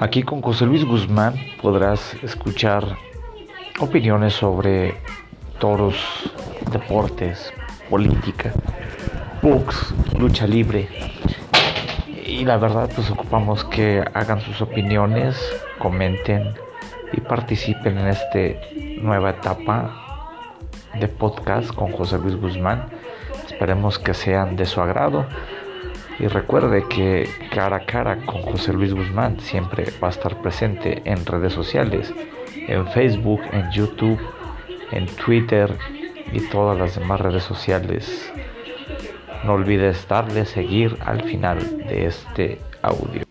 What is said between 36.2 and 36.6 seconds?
y